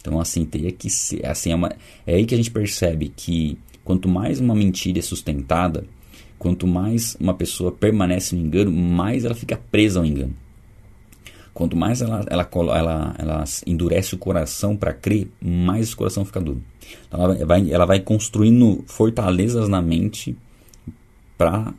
[0.00, 1.24] Então, assim, teria que ser.
[1.26, 1.70] Assim, é, uma,
[2.06, 5.84] é aí que a gente percebe que quanto mais uma mentira é sustentada,
[6.38, 10.34] quanto mais uma pessoa permanece no engano, mais ela fica presa ao engano.
[11.52, 16.40] Quanto mais ela, ela, ela, ela endurece o coração para crer, mais o coração fica
[16.40, 16.62] duro.
[17.06, 20.36] Então ela, vai, ela vai construindo fortalezas na mente
[21.36, 21.74] para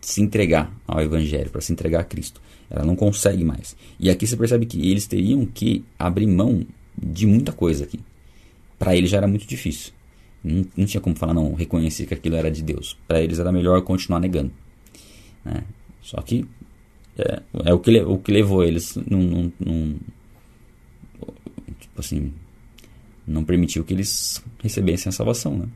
[0.00, 2.40] se entregar ao Evangelho, para se entregar a Cristo.
[2.68, 3.76] Ela não consegue mais.
[3.98, 8.00] E aqui você percebe que eles teriam que abrir mão de muita coisa aqui.
[8.78, 9.92] Para eles já era muito difícil.
[10.42, 12.98] Não, não, tinha como falar, não, reconhecer que aquilo era de Deus.
[13.06, 14.52] Para eles era melhor continuar negando.
[15.44, 15.62] Né?
[16.02, 16.44] Só que
[17.18, 19.96] é, é, o, que, o que levou eles não, não, não,
[21.80, 22.32] tipo assim,
[23.26, 25.66] não permitiu que eles recebessem a salvação, né?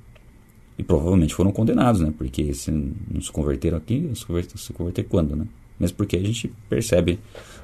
[0.79, 2.13] E provavelmente foram condenados, né?
[2.17, 5.47] Porque se não se converteram aqui, se converter, se converter quando, né?
[5.81, 7.19] Mesmo porque a gente percebe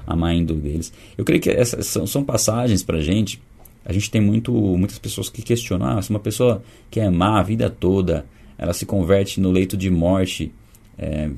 [0.05, 0.91] a má índole deles.
[1.17, 3.39] Eu creio que essas são, são passagens para a gente.
[3.85, 7.39] A gente tem muito, muitas pessoas que questionam: ah, se uma pessoa que é má
[7.39, 8.25] a vida toda,
[8.57, 10.51] ela se converte no leito de morte,
[10.97, 11.29] é,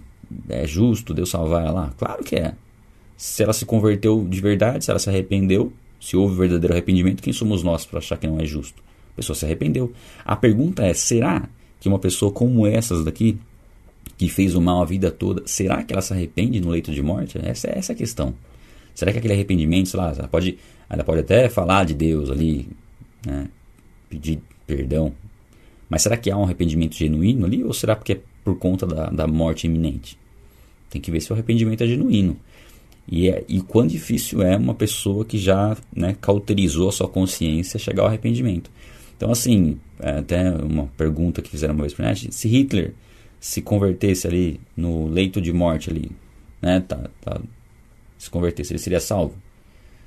[0.48, 1.94] é justo Deus salvar ela?
[1.98, 2.54] Claro que é.
[3.18, 7.34] Se ela se converteu de verdade, se ela se arrependeu, se houve verdadeiro arrependimento, quem
[7.34, 8.82] somos nós para achar que não é justo?
[9.14, 9.92] A pessoa se arrependeu.
[10.24, 13.38] A pergunta é: será que uma pessoa como essas daqui,
[14.18, 17.02] que fez o mal a vida toda, será que ela se arrepende no leito de
[17.02, 17.40] morte?
[17.42, 18.34] Essa, essa é a questão.
[18.94, 20.58] Será que aquele arrependimento, sei lá, ela pode,
[20.90, 22.68] ela pode até falar de Deus ali,
[23.26, 23.48] né,
[24.10, 25.14] pedir perdão,
[25.90, 29.10] mas será que há um arrependimento genuíno ali ou será porque é por conta da,
[29.10, 30.18] da morte iminente?
[30.90, 32.38] Tem que ver se o arrependimento é genuíno.
[33.12, 37.80] E, é, e quão difícil é uma pessoa que já né, cauterizou a sua consciência
[37.80, 38.70] chegar ao arrependimento.
[39.18, 42.94] Então, assim, é, até uma pergunta que fizeram uma vez para gente, se Hitler
[43.40, 46.12] se convertesse ali no leito de morte ali,
[46.62, 47.42] né, tá, tá,
[48.18, 49.36] se convertesse, ele seria salvo?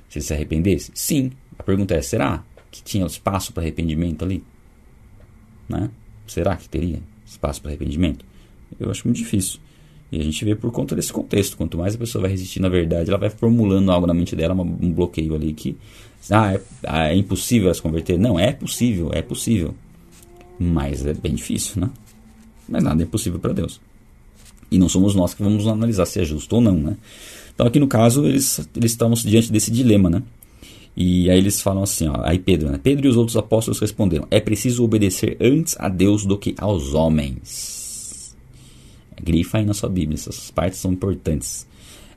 [0.07, 0.91] Se ele se arrependesse?
[0.93, 1.31] Sim.
[1.57, 4.43] A pergunta é, será que tinha espaço para arrependimento ali?
[5.67, 5.89] Né?
[6.27, 8.23] Será que teria espaço para arrependimento?
[8.79, 9.59] Eu acho muito difícil.
[10.11, 11.57] E a gente vê por conta desse contexto.
[11.57, 14.53] Quanto mais a pessoa vai resistir na verdade, ela vai formulando algo na mente dela,
[14.53, 15.75] um bloqueio ali que.
[16.29, 18.19] Ah, é, ah, é impossível ela se converter.
[18.19, 19.73] Não, é possível, é possível.
[20.59, 21.89] Mas é bem difícil, né?
[22.67, 23.79] Mas nada é impossível para Deus.
[24.71, 26.97] E não somos nós que vamos analisar se é justo ou não, né?
[27.53, 30.23] Então aqui no caso eles, eles estavam diante desse dilema, né?
[30.95, 32.79] E aí eles falam assim, ó, aí Pedro, né?
[32.81, 36.93] Pedro e os outros apóstolos responderam: É preciso obedecer antes a Deus do que aos
[36.93, 37.83] homens
[39.23, 41.65] Grifa aí na sua Bíblia, essas partes são importantes.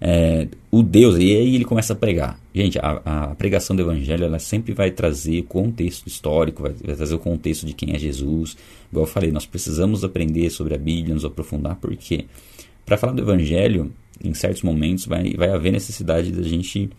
[0.00, 2.38] É, o Deus, e aí ele começa a pregar.
[2.54, 7.14] Gente, a, a, pregação do Evangelho ela sempre vai trazer contexto histórico, vai, vai, trazer
[7.14, 8.56] o contexto de quem é Jesus.
[8.90, 12.26] Igual eu falei, nós precisamos aprender sobre a Bíblia, nos aprofundar, porque
[12.84, 16.90] para falar do Evangelho, em certos momentos, vai, vai haver necessidade da gente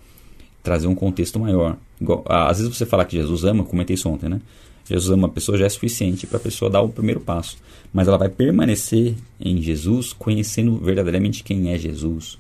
[0.63, 1.77] trazer um contexto maior.
[1.99, 4.41] Igual, às vezes você falar que Jesus ama, comentei isso ontem, né?
[4.89, 7.57] Jesus ama a pessoa já é suficiente para a pessoa dar o primeiro passo.
[7.93, 12.38] Mas ela vai permanecer em Jesus, conhecendo verdadeiramente quem é Jesus,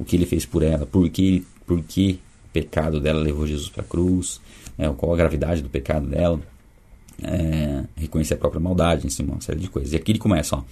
[0.00, 3.68] o que ele fez por ela, por que, por que o pecado dela levou Jesus
[3.68, 4.40] para a cruz,
[4.78, 6.40] né, qual a gravidade do pecado dela,
[7.22, 9.92] é, reconhecer a própria maldade, em cima, uma série de coisas.
[9.92, 10.62] E aqui ele começa, ó.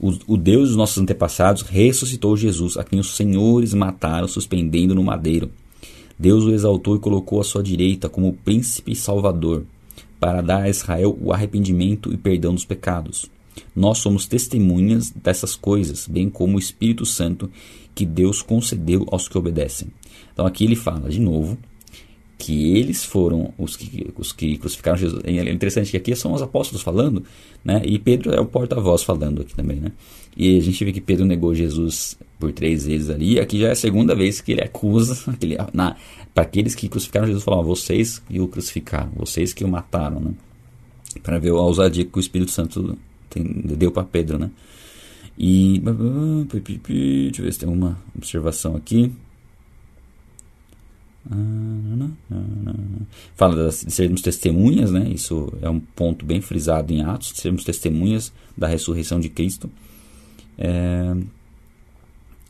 [0.00, 5.02] O, o, Deus dos nossos antepassados ressuscitou Jesus, a quem os senhores mataram, suspendendo no
[5.02, 5.50] madeiro.
[6.18, 9.64] Deus o exaltou e colocou à sua direita como príncipe e salvador
[10.18, 13.30] para dar a Israel o arrependimento e perdão dos pecados.
[13.74, 17.50] Nós somos testemunhas dessas coisas, bem como o Espírito Santo
[17.94, 19.88] que Deus concedeu aos que obedecem.
[20.32, 21.58] Então aqui ele fala de novo
[22.42, 25.22] que eles foram os que, os que crucificaram Jesus.
[25.24, 27.22] É interessante que aqui são os apóstolos falando,
[27.64, 27.80] né?
[27.84, 29.92] E Pedro é o porta-voz falando aqui também, né?
[30.36, 33.38] E a gente vê que Pedro negou Jesus por três vezes ali.
[33.38, 35.16] Aqui já é a segunda vez que ele acusa,
[35.72, 35.94] na,
[36.34, 40.32] para aqueles que crucificaram Jesus, falavam, vocês que o crucificaram, vocês que o mataram, né?
[41.22, 42.98] Para ver a ousadia que o Espírito Santo
[43.32, 43.44] tem,
[43.76, 44.50] deu para Pedro, né?
[45.38, 45.80] E.
[45.80, 49.12] Deixa eu ver se tem uma observação aqui.
[53.36, 55.08] Fala de sermos testemunhas, né?
[55.08, 59.70] Isso é um ponto bem frisado em Atos, sermos testemunhas da ressurreição de Cristo.
[60.58, 61.16] É...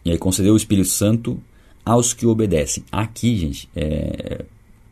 [0.04, 1.40] E aí concedeu o Espírito Santo
[1.84, 2.84] aos que obedecem.
[2.90, 4.44] Aqui, gente, é,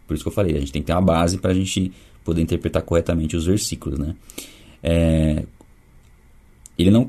[0.07, 1.93] por isso que eu falei, a gente tem que ter uma base para a gente
[2.25, 4.15] poder interpretar corretamente os versículos, né?
[4.83, 5.45] É,
[6.81, 7.07] ele não,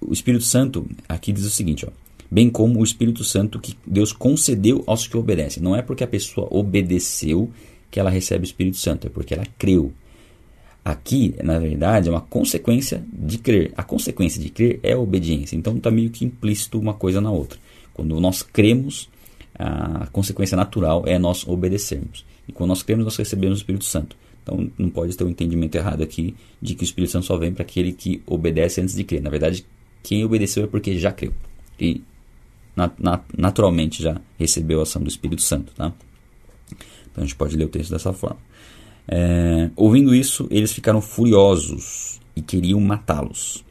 [0.00, 1.90] o Espírito Santo aqui diz o seguinte, ó,
[2.30, 5.62] bem como o Espírito Santo que Deus concedeu aos que obedecem.
[5.62, 7.50] Não é porque a pessoa obedeceu
[7.90, 9.92] que ela recebe o Espírito Santo, é porque ela creu.
[10.84, 13.72] Aqui, na verdade, é uma consequência de crer.
[13.76, 15.56] A consequência de crer é a obediência.
[15.56, 17.58] Então está meio que implícito uma coisa na outra.
[17.92, 19.08] Quando nós cremos,
[19.58, 22.24] a consequência natural é nós obedecermos.
[22.46, 24.16] E quando nós cremos, nós recebemos o Espírito Santo.
[24.46, 27.52] Então não pode ter um entendimento errado aqui de que o Espírito Santo só vem
[27.52, 29.20] para aquele que obedece antes de crer.
[29.20, 29.66] Na verdade,
[30.04, 31.32] quem obedeceu é porque já creu.
[31.80, 32.00] E
[33.36, 35.72] naturalmente já recebeu a ação do Espírito Santo.
[35.74, 35.92] Tá?
[37.10, 38.38] Então a gente pode ler o texto dessa forma.
[39.08, 43.64] É, ouvindo isso, eles ficaram furiosos e queriam matá-los.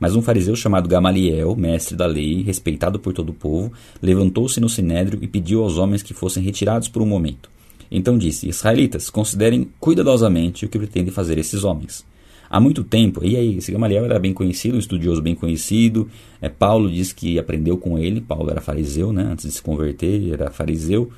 [0.00, 4.68] Mas um fariseu chamado Gamaliel, mestre da lei, respeitado por todo o povo, levantou-se no
[4.68, 7.48] sinédrio e pediu aos homens que fossem retirados por um momento.
[7.90, 12.04] Então disse: Israelitas, considerem cuidadosamente o que pretendem fazer esses homens.
[12.48, 16.08] Há muito tempo, e aí, esse Gamaliel era bem conhecido, um estudioso bem conhecido.
[16.40, 18.20] É, Paulo diz que aprendeu com ele.
[18.20, 19.22] Paulo era fariseu, né?
[19.32, 21.10] Antes de se converter, era fariseu.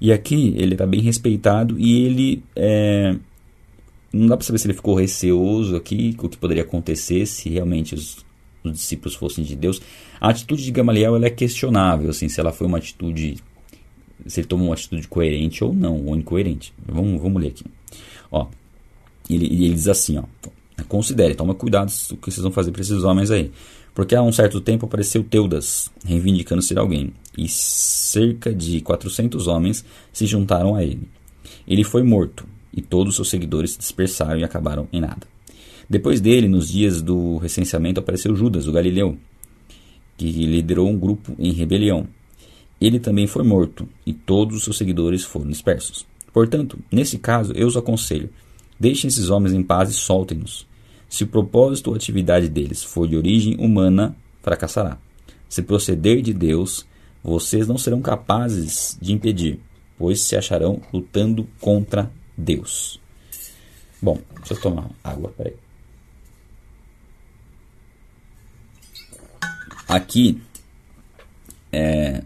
[0.00, 3.14] E aqui ele era bem respeitado e ele é,
[4.12, 7.48] não dá para saber se ele ficou receoso aqui com o que poderia acontecer se
[7.48, 8.18] realmente os,
[8.62, 9.80] os, discípulos fossem de Deus.
[10.20, 13.36] A atitude de Gamaliel é questionável, assim, se ela foi uma atitude,
[14.26, 16.72] se ele tomou uma atitude coerente ou não, ou incoerente.
[16.86, 17.64] Vamos, vamos ler aqui.
[18.30, 18.46] Ó,
[19.28, 20.24] ele, ele diz assim, ó,
[20.88, 23.50] considere, toma cuidado com o que vocês vão fazer para esses homens aí.
[23.94, 29.84] Porque há um certo tempo apareceu Teudas, reivindicando ser alguém, e cerca de 400 homens
[30.12, 31.08] se juntaram a ele.
[31.68, 35.26] Ele foi morto, e todos os seus seguidores se dispersaram e acabaram em nada.
[35.88, 39.18] Depois dele, nos dias do recenseamento, apareceu Judas, o Galileu,
[40.16, 42.06] que liderou um grupo em rebelião.
[42.82, 46.04] Ele também foi morto e todos os seus seguidores foram dispersos.
[46.32, 48.28] Portanto, nesse caso, eu os aconselho:
[48.78, 50.66] deixem esses homens em paz e soltem-nos.
[51.08, 54.98] Se o propósito ou atividade deles for de origem humana, fracassará.
[55.48, 56.84] Se proceder de Deus,
[57.22, 59.60] vocês não serão capazes de impedir,
[59.96, 63.00] pois se acharão lutando contra Deus.
[64.00, 65.54] Bom, deixa eu tomar água, peraí.
[69.86, 70.42] Aqui,
[71.70, 72.24] é,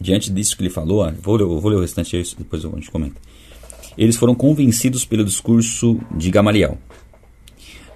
[0.00, 2.90] diante disso que ele falou, vou ler, vou ler o restante aí, depois a gente
[2.90, 3.20] comenta.
[3.96, 6.78] Eles foram convencidos pelo discurso de Gamaliel.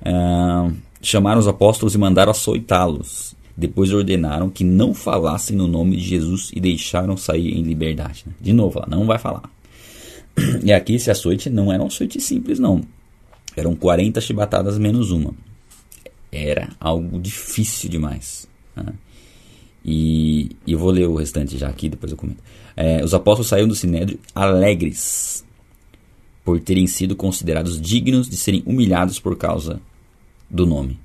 [0.05, 3.37] É, chamaram os apóstolos e mandaram açoitá-los.
[3.57, 8.23] Depois ordenaram que não falassem no nome de Jesus e deixaram sair em liberdade.
[8.25, 8.33] Né?
[8.41, 9.43] De novo, ela não vai falar.
[10.63, 12.81] E aqui esse açoite não era um açoite simples, não.
[13.57, 15.35] Eram 40 chibatadas menos uma.
[16.31, 18.47] Era algo difícil demais.
[18.77, 18.93] Né?
[19.91, 22.43] E, e, eu vou ler o restante já aqui, depois eu comento.
[22.77, 25.43] É, os apóstolos saíram do sinédrio alegres
[26.45, 29.81] por terem sido considerados dignos de serem humilhados por causa
[30.51, 31.01] do nome,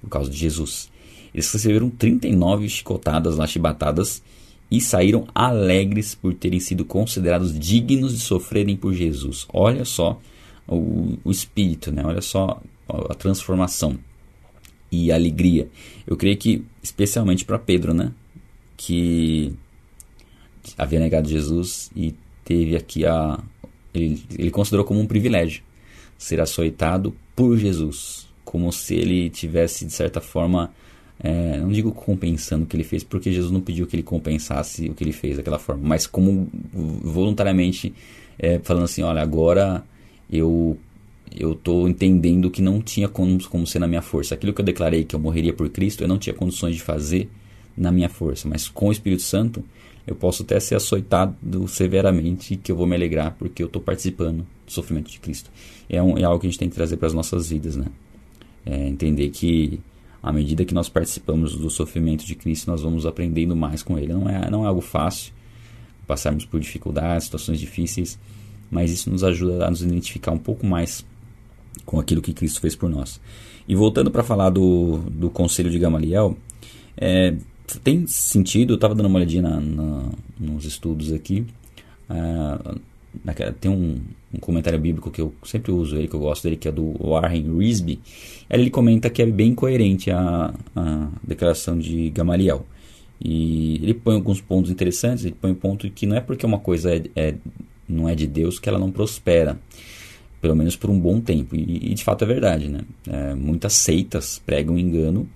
[0.00, 0.90] por causa de Jesus.
[1.34, 4.22] Eles receberam 39 chicotadas lá, chibatadas,
[4.70, 9.46] e saíram alegres por terem sido considerados dignos de sofrerem por Jesus.
[9.52, 10.18] Olha só
[10.66, 12.02] o, o espírito, né?
[12.06, 13.98] olha só a transformação
[14.90, 15.68] e alegria.
[16.06, 18.12] Eu creio que, especialmente para Pedro, né?
[18.78, 19.52] que
[20.78, 23.38] havia negado Jesus e teve aqui a.
[23.92, 25.62] Ele, ele considerou como um privilégio
[26.16, 30.72] ser açoitado por Jesus, como se ele tivesse, de certa forma,
[31.18, 34.88] é, não digo compensando o que ele fez, porque Jesus não pediu que ele compensasse
[34.88, 37.92] o que ele fez daquela forma, mas como voluntariamente
[38.38, 39.84] é, falando assim: olha, agora
[40.30, 40.78] eu
[41.36, 44.34] eu estou entendendo que não tinha como, como ser na minha força.
[44.34, 47.28] Aquilo que eu declarei que eu morreria por Cristo, eu não tinha condições de fazer
[47.76, 49.64] na minha força, mas com o Espírito Santo
[50.06, 51.36] eu posso até ser açoitado
[51.68, 55.50] severamente que eu vou me alegrar porque eu estou participando do sofrimento de Cristo.
[55.88, 57.86] É, um, é algo que a gente tem que trazer para as nossas vidas, né?
[58.64, 59.78] É entender que
[60.22, 64.12] à medida que nós participamos do sofrimento de Cristo, nós vamos aprendendo mais com Ele.
[64.12, 65.32] Não é, não é algo fácil
[66.06, 68.18] passarmos por dificuldades, situações difíceis,
[68.70, 71.04] mas isso nos ajuda a nos identificar um pouco mais
[71.84, 73.20] com aquilo que Cristo fez por nós.
[73.66, 76.36] E voltando para falar do, do conselho de Gamaliel,
[76.96, 77.34] é,
[77.82, 80.04] tem sentido, eu estava dando uma olhadinha na, na,
[80.38, 81.44] nos estudos aqui,
[82.08, 82.80] uh,
[83.60, 83.98] tem um,
[84.32, 86.94] um, comentário bíblico que eu sempre uso ele, que eu gosto dele, que é do
[86.98, 88.00] Warren Risby.
[88.48, 92.66] Ele comenta que é bem coerente a, a declaração de Gamaliel.
[93.20, 96.58] E ele põe alguns pontos interessantes, ele põe um ponto que não é porque uma
[96.58, 97.34] coisa é, é,
[97.88, 99.58] não é de Deus que ela não prospera,
[100.40, 101.54] pelo menos por um bom tempo.
[101.56, 102.80] E, e de fato é verdade, né?
[103.06, 105.28] É, muitas seitas pregam engano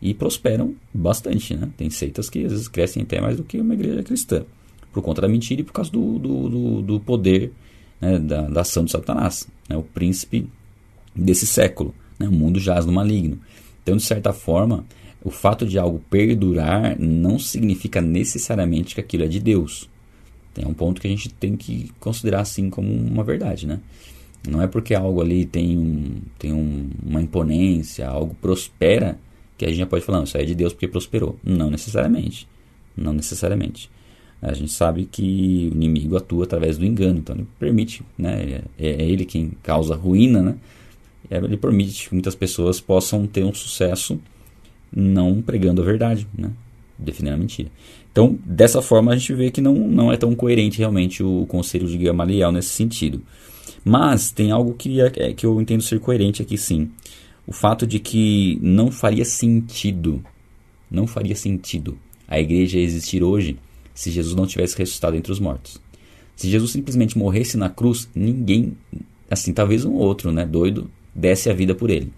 [0.00, 1.68] e prosperam bastante, né?
[1.76, 4.44] Tem seitas que às vezes crescem até mais do que uma igreja cristã
[4.92, 7.52] por conta da mentira e por causa do, do, do, do poder
[8.00, 10.48] né, da, da, ação de Satanás, né, o príncipe
[11.14, 11.94] desse século.
[12.18, 13.38] Né, o mundo jaz no maligno.
[13.82, 14.84] Então, de certa forma,
[15.22, 19.88] o fato de algo perdurar não significa necessariamente que aquilo é de Deus.
[20.52, 23.80] Tem um ponto que a gente tem que considerar assim como uma verdade, né?
[24.48, 29.18] Não é porque algo ali tem, um, tem um, uma imponência, algo prospera,
[29.58, 31.38] que a gente já pode falar, não, isso aí é de Deus porque prosperou.
[31.44, 32.48] Não necessariamente.
[32.96, 33.90] Não necessariamente.
[34.40, 38.62] A gente sabe que o inimigo atua através do engano, então ele permite, né?
[38.78, 40.56] É, é ele quem causa ruína, né?
[41.30, 44.18] É, ele permite que muitas pessoas possam ter um sucesso
[44.90, 46.50] não pregando a verdade, né?
[46.98, 47.70] Defendendo a mentira.
[48.12, 51.86] Então, dessa forma, a gente vê que não, não é tão coerente realmente o conselho
[51.86, 53.22] de Gamaliel nesse sentido.
[53.84, 56.90] Mas tem algo que, é, é, que eu entendo ser coerente aqui sim.
[57.46, 60.22] O fato de que não faria sentido,
[60.90, 63.58] não faria sentido a igreja existir hoje
[63.94, 65.80] se Jesus não tivesse ressuscitado entre os mortos.
[66.36, 68.76] Se Jesus simplesmente morresse na cruz, ninguém,
[69.30, 72.12] assim, talvez um outro, né, doido, desse a vida por ele.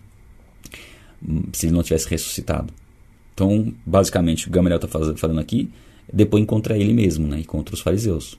[1.53, 2.73] Se ele não tivesse ressuscitado.
[3.35, 5.71] Então, basicamente, o Gamaliel está falando aqui,
[6.13, 8.39] depois contra ele mesmo, né, e contra os fariseus.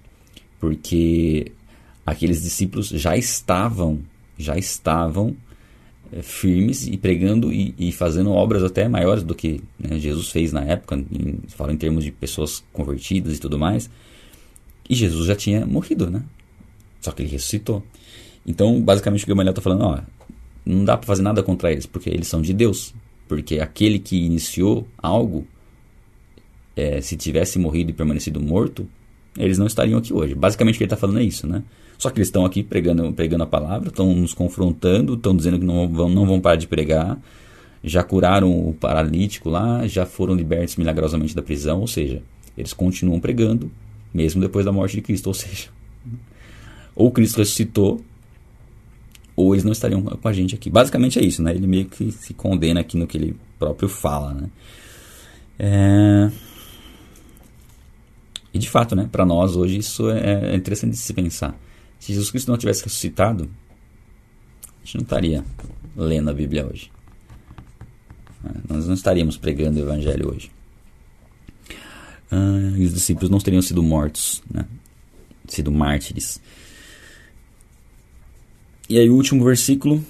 [0.59, 1.51] Porque
[2.05, 3.99] aqueles discípulos já estavam,
[4.37, 5.35] já estavam
[6.11, 10.53] é, firmes e pregando e, e, fazendo obras até maiores do que né, Jesus fez
[10.53, 13.89] na época, em, fala em termos de pessoas convertidas e tudo mais.
[14.89, 16.21] E Jesus já tinha morrido, né?
[17.01, 17.83] Só que ele ressuscitou.
[18.45, 19.99] Então, basicamente, o Gamaliel está falando, ó,
[20.65, 22.93] não dá para fazer nada contra eles, porque eles são de Deus.
[23.33, 25.47] Porque aquele que iniciou algo,
[26.75, 28.87] é, se tivesse morrido e permanecido morto,
[29.35, 30.35] eles não estariam aqui hoje.
[30.35, 31.63] Basicamente, o que ele está falando é isso, né?
[31.97, 35.65] Só que eles estão aqui pregando, pregando a palavra, estão nos confrontando, estão dizendo que
[35.65, 37.19] não vão, não vão parar de pregar.
[37.83, 42.21] Já curaram o paralítico lá, já foram libertos milagrosamente da prisão, ou seja,
[42.55, 43.71] eles continuam pregando,
[44.13, 45.25] mesmo depois da morte de Cristo.
[45.25, 45.69] Ou seja,
[46.95, 47.99] ou Cristo ressuscitou,
[49.35, 50.69] ou eles não estariam com a gente aqui.
[50.69, 51.51] Basicamente é isso, né?
[51.51, 54.49] Ele meio que se condena aqui no que ele próprio fala, né?
[55.57, 56.31] É...
[58.53, 61.57] E de fato, né, para nós hoje isso é, é interessante de se pensar.
[61.99, 63.49] Se Jesus Cristo não tivesse ressuscitado,
[64.63, 65.43] a gente não estaria
[65.95, 66.91] lendo a Bíblia hoje.
[68.45, 70.51] É, nós não estaríamos pregando o Evangelho hoje.
[72.29, 74.65] Ah, e os discípulos não teriam sido mortos, né?
[75.47, 76.41] sido mártires.
[78.89, 80.03] E aí, o último versículo.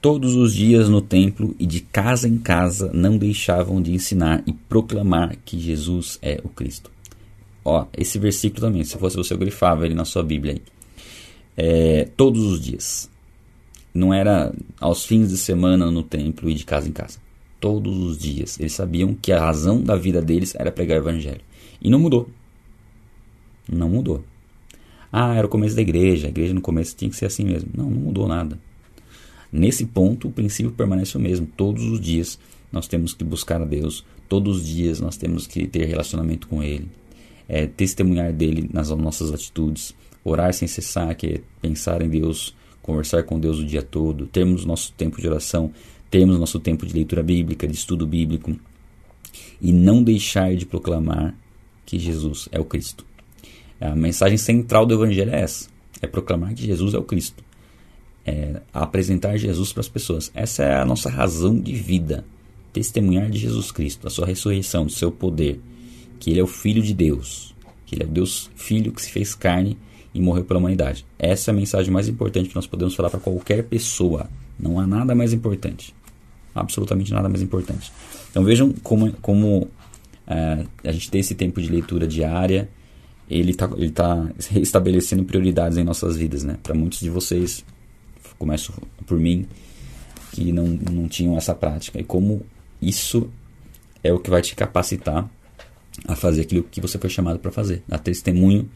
[0.00, 4.52] Todos os dias no templo e de casa em casa não deixavam de ensinar e
[4.52, 6.88] proclamar que Jesus é o Cristo.
[7.64, 10.62] Ó, esse versículo também, se fosse você, eu grifava ele na sua Bíblia aí.
[11.56, 13.10] É, todos os dias.
[13.92, 17.18] Não era aos fins de semana no templo e de casa em casa.
[17.58, 18.60] Todos os dias.
[18.60, 21.40] Eles sabiam que a razão da vida deles era pregar o evangelho.
[21.82, 22.30] E não mudou.
[23.68, 24.22] Não mudou.
[25.12, 27.70] Ah, era o começo da igreja, a igreja no começo tinha que ser assim mesmo.
[27.74, 28.58] Não, não mudou nada.
[29.50, 31.46] Nesse ponto, o princípio permanece o mesmo.
[31.56, 32.38] Todos os dias
[32.70, 36.62] nós temos que buscar a Deus, todos os dias nós temos que ter relacionamento com
[36.62, 36.88] Ele,
[37.48, 43.22] é, testemunhar dele nas nossas atitudes, orar sem cessar, que é pensar em Deus, conversar
[43.22, 45.72] com Deus o dia todo, termos nosso tempo de oração,
[46.10, 48.54] termos nosso tempo de leitura bíblica, de estudo bíblico,
[49.60, 51.34] e não deixar de proclamar
[51.86, 53.07] que Jesus é o Cristo.
[53.80, 55.68] A mensagem central do Evangelho é essa:
[56.02, 57.42] é proclamar que Jesus é o Cristo,
[58.26, 60.30] é apresentar Jesus para as pessoas.
[60.34, 62.24] Essa é a nossa razão de vida.
[62.72, 65.60] Testemunhar de Jesus Cristo, a sua ressurreição, do seu poder,
[66.20, 67.54] que ele é o Filho de Deus,
[67.86, 69.78] que ele é o Deus Filho que se fez carne
[70.12, 71.06] e morreu pela humanidade.
[71.18, 74.28] Essa é a mensagem mais importante que nós podemos falar para qualquer pessoa.
[74.58, 75.94] Não há nada mais importante.
[76.54, 77.92] Absolutamente nada mais importante.
[78.30, 79.68] Então vejam como, como
[80.26, 82.68] é, a gente tem esse tempo de leitura diária
[83.28, 86.56] ele está ele tá estabelecendo prioridades em nossas vidas, né?
[86.62, 87.64] Para muitos de vocês,
[88.38, 88.72] começo
[89.06, 89.46] por mim,
[90.32, 92.00] que não, não tinham essa prática.
[92.00, 92.42] E como
[92.80, 93.28] isso
[94.02, 95.28] é o que vai te capacitar
[96.06, 98.68] a fazer aquilo que você foi chamado para fazer, a testemunho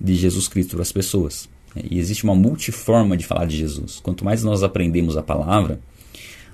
[0.00, 1.48] de Jesus Cristo para as pessoas.
[1.90, 4.00] E existe uma multiforma de falar de Jesus.
[4.00, 5.80] Quanto mais nós aprendemos a palavra,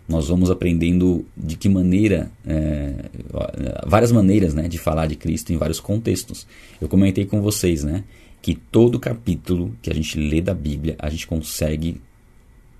[0.08, 2.94] nós vamos aprendendo de que maneira, é,
[3.86, 6.46] várias maneiras né, de falar de Cristo em vários contextos.
[6.80, 8.04] Eu comentei com vocês né,
[8.40, 12.00] que todo capítulo que a gente lê da Bíblia, a gente consegue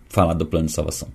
[0.08, 1.08] falar do plano de salvação.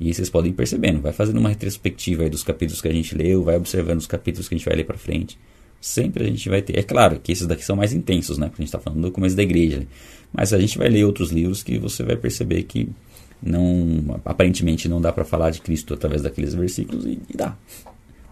[0.00, 3.44] E vocês podem ir percebendo, vai fazendo uma retrospectiva dos capítulos que a gente leu,
[3.44, 5.38] vai observando os capítulos que a gente vai ler para frente.
[5.80, 6.78] Sempre a gente vai ter.
[6.78, 8.46] É claro que esses daqui são mais intensos, né?
[8.46, 9.86] Porque a gente está falando do começo da igreja.
[10.32, 12.88] Mas a gente vai ler outros livros que você vai perceber que
[13.42, 17.56] não aparentemente não dá para falar de Cristo através daqueles versículos e, e, dá.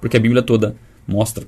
[0.00, 1.44] Porque a Bíblia toda mostra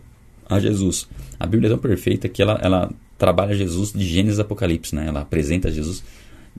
[0.49, 1.09] a Jesus.
[1.39, 5.07] A Bíblia é tão perfeita que ela, ela trabalha Jesus de Gênesis Apocalipse, né?
[5.07, 6.03] Ela apresenta Jesus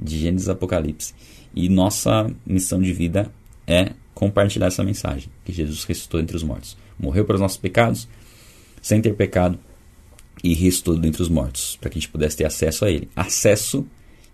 [0.02, 1.14] de Gênesis Apocalipse.
[1.54, 3.32] E nossa missão de vida
[3.68, 6.78] é compartilhar essa mensagem, que Jesus ressuscitou entre os mortos.
[6.98, 8.08] Morreu pelos nossos pecados,
[8.82, 9.60] sem ter pecado,
[10.44, 13.10] e ressuscitou dentre os mortos, para que a gente pudesse ter acesso a Ele.
[13.16, 13.86] Acesso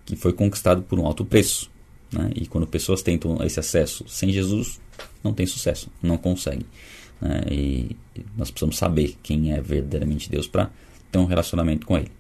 [0.06, 1.70] que foi conquistado por um alto preço.
[2.12, 2.32] Né?
[2.36, 4.80] E quando pessoas tentam esse acesso sem Jesus,
[5.24, 6.66] não tem sucesso, não conseguem.
[7.22, 7.42] Né?
[7.52, 7.96] E
[8.38, 10.70] nós precisamos saber quem é verdadeiramente Deus para
[11.12, 12.12] ter um relacionamento com Ele.